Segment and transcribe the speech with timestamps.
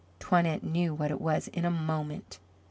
[0.19, 2.39] Toinette knew what it was in a moment.